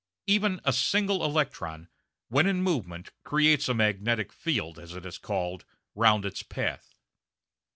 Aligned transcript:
Even 0.25 0.59
a 0.63 0.73
single 0.73 1.23
electron, 1.23 1.87
when 2.27 2.47
in 2.47 2.63
movement, 2.63 3.11
creates 3.23 3.69
a 3.69 3.73
magnetic 3.75 4.33
"field," 4.33 4.79
as 4.79 4.95
it 4.95 5.05
is 5.05 5.19
called, 5.19 5.63
round 5.93 6.25
its 6.25 6.41
path. 6.41 6.97